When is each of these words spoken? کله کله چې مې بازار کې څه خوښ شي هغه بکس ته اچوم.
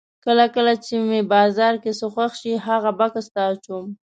کله 0.25 0.45
کله 0.55 0.73
چې 0.85 0.93
مې 1.07 1.21
بازار 1.33 1.73
کې 1.83 1.91
څه 1.99 2.05
خوښ 2.13 2.31
شي 2.41 2.53
هغه 2.67 2.91
بکس 2.99 3.25
ته 3.33 3.41
اچوم. 3.51 3.85